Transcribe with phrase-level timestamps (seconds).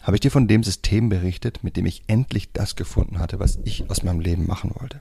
[0.00, 3.58] habe ich dir von dem System berichtet, mit dem ich endlich das gefunden hatte, was
[3.64, 5.00] ich aus meinem Leben machen wollte.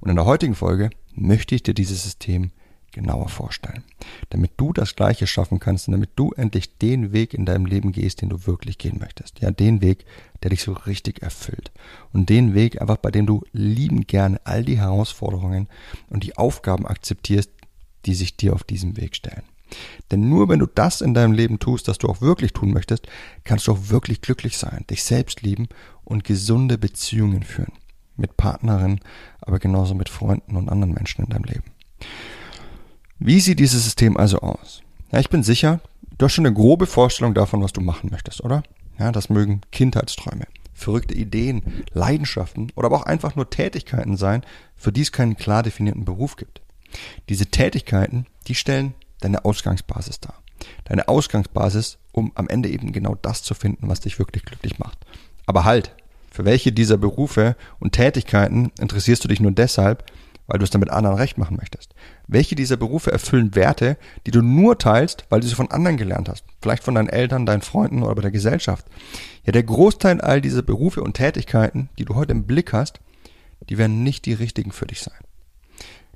[0.00, 2.50] Und in der heutigen Folge möchte ich dir dieses System
[2.92, 3.84] genauer vorstellen,
[4.30, 7.92] damit du das Gleiche schaffen kannst und damit du endlich den Weg in deinem Leben
[7.92, 9.40] gehst, den du wirklich gehen möchtest.
[9.40, 10.04] Ja, den Weg,
[10.42, 11.70] der dich so richtig erfüllt.
[12.12, 15.68] Und den Weg einfach, bei dem du lieben gerne all die Herausforderungen
[16.08, 17.50] und die Aufgaben akzeptierst,
[18.06, 19.42] die sich dir auf diesem Weg stellen.
[20.10, 23.06] Denn nur wenn du das in deinem Leben tust, das du auch wirklich tun möchtest,
[23.44, 25.68] kannst du auch wirklich glücklich sein, dich selbst lieben
[26.04, 27.72] und gesunde Beziehungen führen.
[28.16, 29.00] Mit Partnerinnen,
[29.40, 31.64] aber genauso mit Freunden und anderen Menschen in deinem Leben.
[33.18, 34.82] Wie sieht dieses System also aus?
[35.12, 35.80] Ja, ich bin sicher,
[36.18, 38.62] du hast schon eine grobe Vorstellung davon, was du machen möchtest, oder?
[38.98, 44.42] Ja, das mögen Kindheitsträume, verrückte Ideen, Leidenschaften oder aber auch einfach nur Tätigkeiten sein,
[44.76, 46.60] für die es keinen klar definierten Beruf gibt.
[47.28, 50.34] Diese Tätigkeiten, die stellen deine Ausgangsbasis dar.
[50.84, 54.98] Deine Ausgangsbasis, um am Ende eben genau das zu finden, was dich wirklich glücklich macht.
[55.46, 55.94] Aber halt,
[56.30, 60.04] für welche dieser Berufe und Tätigkeiten interessierst du dich nur deshalb,
[60.46, 61.94] weil du es damit anderen recht machen möchtest?
[62.26, 63.96] Welche dieser Berufe erfüllen Werte,
[64.26, 66.44] die du nur teilst, weil du sie von anderen gelernt hast?
[66.60, 68.86] Vielleicht von deinen Eltern, deinen Freunden oder bei der Gesellschaft.
[69.44, 73.00] Ja, der Großteil all dieser Berufe und Tätigkeiten, die du heute im Blick hast,
[73.68, 75.18] die werden nicht die richtigen für dich sein.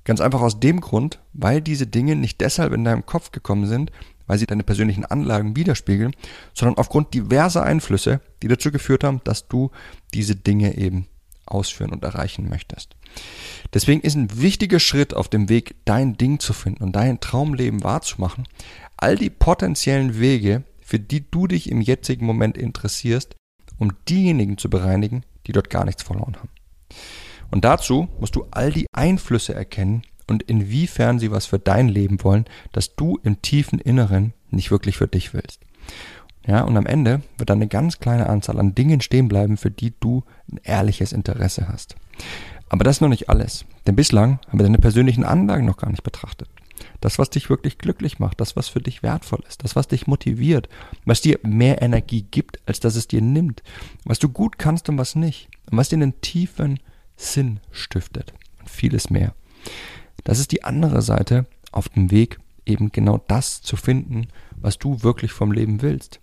[0.04, 3.92] Ganz einfach aus dem Grund, weil diese Dinge nicht deshalb in deinem Kopf gekommen sind,
[4.26, 6.14] weil sie deine persönlichen Anlagen widerspiegeln,
[6.54, 9.70] sondern aufgrund diverser Einflüsse, die dazu geführt haben, dass du
[10.14, 11.06] diese Dinge eben
[11.46, 12.96] ausführen und erreichen möchtest.
[13.74, 17.84] Deswegen ist ein wichtiger Schritt auf dem Weg, dein Ding zu finden und dein Traumleben
[17.84, 18.48] wahrzumachen,
[18.96, 23.34] all die potenziellen Wege, für die du dich im jetzigen Moment interessierst,
[23.78, 26.48] um diejenigen zu bereinigen, die dort gar nichts verloren haben.
[27.52, 32.24] Und dazu musst du all die Einflüsse erkennen und inwiefern sie was für dein Leben
[32.24, 35.60] wollen, das du im tiefen Inneren nicht wirklich für dich willst.
[36.46, 39.70] Ja, und am Ende wird dann eine ganz kleine Anzahl an Dingen stehen bleiben, für
[39.70, 41.94] die du ein ehrliches Interesse hast.
[42.70, 43.66] Aber das ist noch nicht alles.
[43.86, 46.48] Denn bislang haben wir deine persönlichen Anlagen noch gar nicht betrachtet.
[47.02, 50.06] Das, was dich wirklich glücklich macht, das, was für dich wertvoll ist, das, was dich
[50.06, 50.70] motiviert,
[51.04, 53.62] was dir mehr Energie gibt, als dass es dir nimmt,
[54.04, 56.80] was du gut kannst und was nicht, und was dir einen tiefen
[57.16, 59.34] Sinn stiftet und vieles mehr.
[60.24, 65.02] Das ist die andere Seite auf dem Weg, eben genau das zu finden, was du
[65.02, 66.20] wirklich vom Leben willst.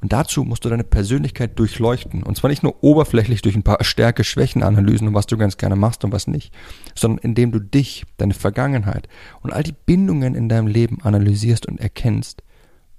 [0.00, 2.22] Und dazu musst du deine Persönlichkeit durchleuchten.
[2.22, 6.04] Und zwar nicht nur oberflächlich durch ein paar Stärke-Schwächen-Analysen und was du ganz gerne machst
[6.04, 6.52] und was nicht,
[6.94, 9.08] sondern indem du dich, deine Vergangenheit
[9.40, 12.42] und all die Bindungen in deinem Leben analysierst und erkennst,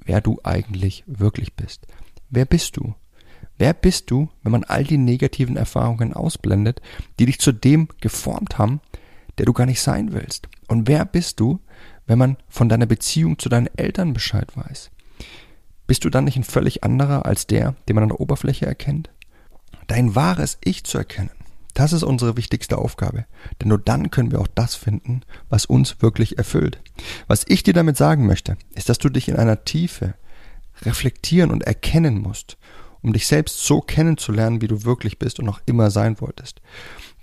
[0.03, 1.85] wer du eigentlich wirklich bist.
[2.31, 2.96] Wer bist du?
[3.58, 6.82] Wer bist du, wenn man all die negativen Erfahrungen ausblendet,
[7.20, 8.82] die dich zu dem geformt haben,
[9.38, 10.50] der du gar nicht sein willst?
[10.68, 11.60] Und wer bist du,
[12.06, 14.92] wenn man von deiner Beziehung zu deinen Eltern Bescheid weiß?
[15.88, 19.10] Bist du dann nicht ein völlig anderer als der, den man an der Oberfläche erkennt?
[19.88, 21.30] Dein wahres Ich zu erkennen,
[21.76, 23.26] das ist unsere wichtigste Aufgabe.
[23.62, 26.82] Denn nur dann können wir auch das finden, was uns wirklich erfüllt.
[27.28, 30.16] Was ich dir damit sagen möchte, ist, dass du dich in einer Tiefe
[30.82, 32.58] reflektieren und erkennen musst
[33.06, 36.60] um dich selbst so kennenzulernen, wie du wirklich bist und noch immer sein wolltest.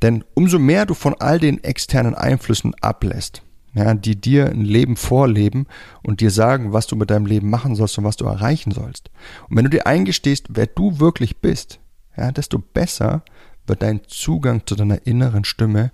[0.00, 3.42] Denn umso mehr du von all den externen Einflüssen ablässt,
[3.74, 5.66] ja, die dir ein Leben vorleben
[6.04, 9.10] und dir sagen, was du mit deinem Leben machen sollst und was du erreichen sollst.
[9.48, 11.80] Und wenn du dir eingestehst, wer du wirklich bist,
[12.16, 13.24] ja, desto besser
[13.66, 15.90] wird dein Zugang zu deiner inneren Stimme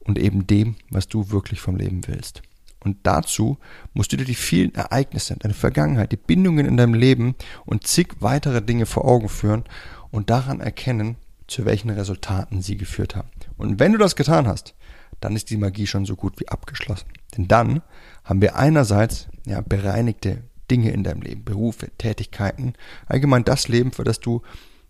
[0.00, 2.42] und eben dem, was du wirklich vom Leben willst.
[2.84, 3.58] Und dazu
[3.94, 7.34] musst du dir die vielen Ereignisse, deine Vergangenheit, die Bindungen in deinem Leben
[7.64, 9.64] und zig weitere Dinge vor Augen führen
[10.10, 11.16] und daran erkennen,
[11.46, 13.28] zu welchen Resultaten sie geführt haben.
[13.56, 14.74] Und wenn du das getan hast,
[15.20, 17.08] dann ist die Magie schon so gut wie abgeschlossen.
[17.36, 17.82] Denn dann
[18.24, 22.74] haben wir einerseits ja, bereinigte Dinge in deinem Leben, Berufe, Tätigkeiten,
[23.06, 24.42] allgemein das Leben, für das du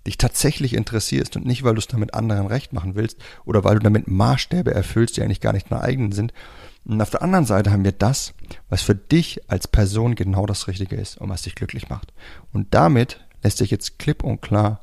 [0.06, 3.74] dich tatsächlich interessierst und nicht, weil du es damit anderen recht machen willst oder weil
[3.74, 6.32] du damit Maßstäbe erfüllst, die eigentlich gar nicht deine eigenen sind,
[6.84, 8.34] und auf der anderen Seite haben wir das,
[8.68, 12.12] was für dich als Person genau das Richtige ist und was dich glücklich macht.
[12.52, 14.80] Und damit lässt sich jetzt klipp und klar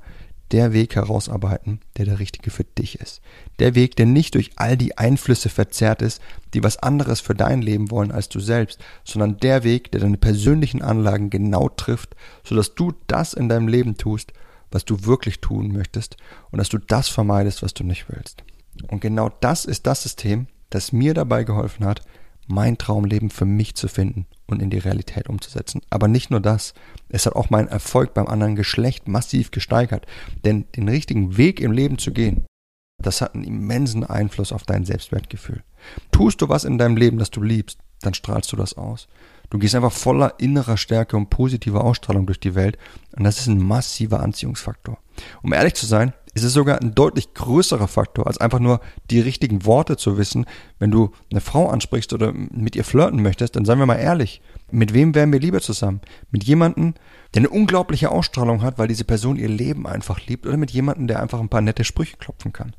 [0.52, 3.22] der Weg herausarbeiten, der der richtige für dich ist.
[3.60, 6.22] Der Weg, der nicht durch all die Einflüsse verzerrt ist,
[6.54, 10.18] die was anderes für dein Leben wollen als du selbst, sondern der Weg, der deine
[10.18, 14.34] persönlichen Anlagen genau trifft, sodass du das in deinem Leben tust,
[14.72, 16.18] was du wirklich tun möchtest
[16.50, 18.44] und dass du das vermeidest, was du nicht willst.
[18.90, 22.02] Und genau das ist das System, das mir dabei geholfen hat,
[22.48, 25.82] mein Traumleben für mich zu finden und in die Realität umzusetzen.
[25.90, 26.74] Aber nicht nur das,
[27.10, 30.06] es hat auch meinen Erfolg beim anderen Geschlecht massiv gesteigert.
[30.44, 32.46] Denn den richtigen Weg im Leben zu gehen,
[33.02, 35.64] das hat einen immensen Einfluss auf dein Selbstwertgefühl.
[36.12, 39.08] Tust du was in deinem Leben, das du liebst, dann strahlst du das aus.
[39.50, 42.78] Du gehst einfach voller innerer Stärke und positiver Ausstrahlung durch die Welt
[43.18, 44.98] und das ist ein massiver Anziehungsfaktor.
[45.42, 48.80] Um ehrlich zu sein, ist es sogar ein deutlich größerer Faktor, als einfach nur
[49.10, 50.46] die richtigen Worte zu wissen.
[50.80, 54.42] Wenn du eine Frau ansprichst oder mit ihr flirten möchtest, dann seien wir mal ehrlich.
[54.72, 56.02] Mit wem wären wir lieber zusammen?
[56.32, 56.94] Mit jemandem,
[57.34, 61.08] der eine unglaubliche Ausstrahlung hat, weil diese Person ihr Leben einfach liebt, oder mit jemandem,
[61.08, 62.76] der einfach ein paar nette Sprüche klopfen kann?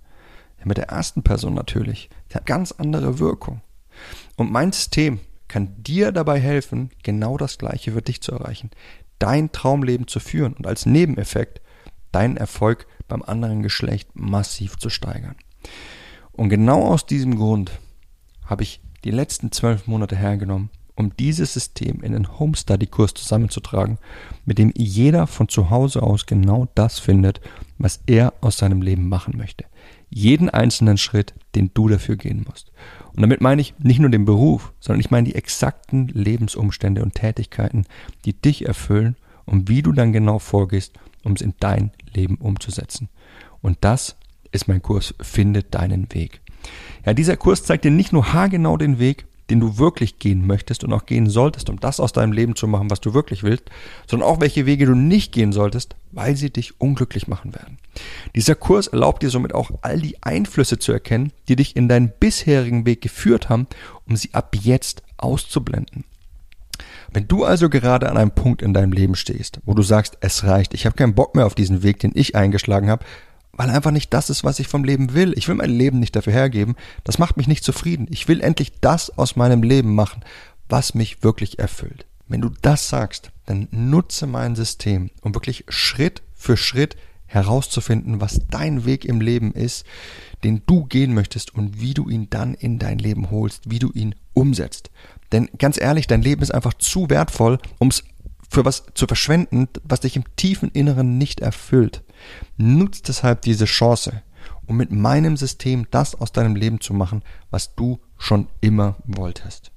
[0.59, 2.09] Ja, mit der ersten Person natürlich.
[2.31, 3.61] Der hat ganz andere Wirkung.
[4.37, 8.71] Und mein System kann dir dabei helfen, genau das Gleiche für dich zu erreichen.
[9.19, 11.61] Dein Traumleben zu führen und als Nebeneffekt
[12.13, 15.37] deinen Erfolg beim anderen Geschlecht massiv zu steigern.
[16.33, 17.71] Und genau aus diesem Grund
[18.47, 23.13] habe ich die letzten zwölf Monate hergenommen, um dieses System in den Home Study Kurs
[23.13, 23.99] zusammenzutragen,
[24.47, 27.41] mit dem jeder von zu Hause aus genau das findet,
[27.77, 29.67] was er aus seinem Leben machen möchte.
[30.09, 32.73] Jeden einzelnen Schritt, den du dafür gehen musst.
[33.15, 37.15] Und damit meine ich nicht nur den Beruf, sondern ich meine die exakten Lebensumstände und
[37.15, 37.85] Tätigkeiten,
[38.25, 43.09] die dich erfüllen und wie du dann genau vorgehst, um es in dein Leben umzusetzen.
[43.61, 44.17] Und das
[44.51, 46.41] ist mein Kurs Finde deinen Weg.
[47.05, 50.85] Ja, dieser Kurs zeigt dir nicht nur haargenau den Weg, den du wirklich gehen möchtest
[50.85, 53.65] und auch gehen solltest, um das aus deinem Leben zu machen, was du wirklich willst,
[54.07, 57.79] sondern auch welche Wege du nicht gehen solltest, weil sie dich unglücklich machen werden.
[58.35, 62.13] Dieser Kurs erlaubt dir somit auch all die Einflüsse zu erkennen, die dich in deinen
[62.19, 63.67] bisherigen Weg geführt haben,
[64.07, 66.05] um sie ab jetzt auszublenden.
[67.13, 70.45] Wenn du also gerade an einem Punkt in deinem Leben stehst, wo du sagst, es
[70.45, 73.05] reicht, ich habe keinen Bock mehr auf diesen Weg, den ich eingeschlagen habe,
[73.53, 75.35] weil einfach nicht das ist, was ich vom Leben will.
[75.37, 76.75] Ich will mein Leben nicht dafür hergeben.
[77.05, 78.07] Das macht mich nicht zufrieden.
[78.11, 80.25] Ich will endlich das aus meinem Leben machen,
[80.71, 82.07] was mich wirklich erfüllt.
[82.29, 88.41] Wenn du das sagst, dann nutze mein System, um wirklich Schritt für Schritt herauszufinden, was
[88.51, 89.85] dein Weg im Leben ist,
[90.45, 93.91] den du gehen möchtest und wie du ihn dann in dein Leben holst, wie du
[93.93, 94.91] ihn umsetzt.
[95.33, 98.05] Denn ganz ehrlich, dein Leben ist einfach zu wertvoll, um es
[98.51, 102.05] für was zu verschwenden, was dich im tiefen Inneren nicht erfüllt.
[102.59, 104.23] Nutz deshalb diese Chance,
[104.67, 109.73] um mit meinem System das aus deinem Leben zu machen, was du schon immer wolltest.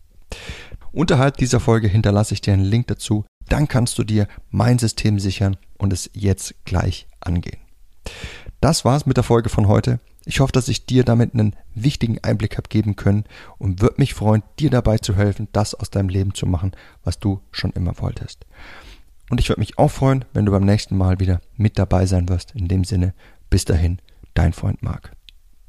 [0.92, 5.20] Unterhalb dieser Folge hinterlasse ich dir einen Link dazu, dann kannst du dir mein System
[5.20, 7.60] sichern und es jetzt gleich angehen.
[8.62, 10.00] Das war's mit der Folge von heute.
[10.26, 13.26] Ich hoffe, dass ich dir damit einen wichtigen Einblick habe geben können
[13.58, 16.72] und würde mich freuen, dir dabei zu helfen, das aus deinem Leben zu machen,
[17.04, 18.46] was du schon immer wolltest.
[19.30, 22.30] Und ich würde mich auch freuen, wenn du beim nächsten Mal wieder mit dabei sein
[22.30, 22.54] wirst.
[22.56, 23.14] In dem Sinne,
[23.50, 24.00] bis dahin,
[24.34, 25.12] dein Freund Marc.